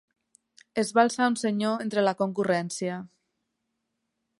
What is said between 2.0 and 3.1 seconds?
la concurrència.